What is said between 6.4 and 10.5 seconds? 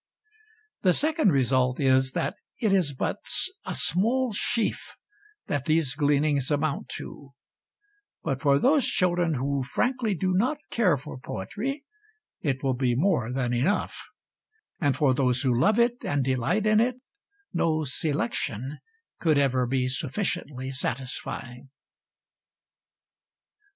amount to; but for those children who frankly do